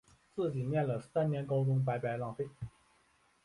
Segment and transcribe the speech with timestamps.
[0.35, 2.47] 自己念了三年高中白白浪费